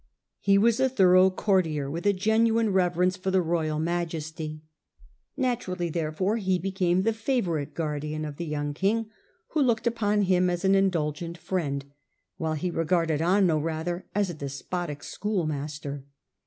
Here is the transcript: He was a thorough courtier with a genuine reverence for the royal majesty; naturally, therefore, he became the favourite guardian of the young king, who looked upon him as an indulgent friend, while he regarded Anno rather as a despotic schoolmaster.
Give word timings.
He 0.39 0.57
was 0.57 0.79
a 0.79 0.89
thorough 0.89 1.29
courtier 1.29 1.87
with 1.87 2.07
a 2.07 2.11
genuine 2.11 2.73
reverence 2.73 3.15
for 3.17 3.29
the 3.29 3.39
royal 3.43 3.77
majesty; 3.77 4.63
naturally, 5.37 5.91
therefore, 5.91 6.37
he 6.37 6.57
became 6.57 7.03
the 7.03 7.13
favourite 7.13 7.75
guardian 7.75 8.25
of 8.25 8.37
the 8.37 8.47
young 8.47 8.73
king, 8.73 9.11
who 9.49 9.61
looked 9.61 9.85
upon 9.85 10.23
him 10.23 10.49
as 10.49 10.65
an 10.65 10.73
indulgent 10.73 11.37
friend, 11.37 11.85
while 12.37 12.53
he 12.55 12.71
regarded 12.71 13.21
Anno 13.21 13.59
rather 13.59 14.07
as 14.15 14.27
a 14.31 14.33
despotic 14.33 15.03
schoolmaster. 15.03 16.03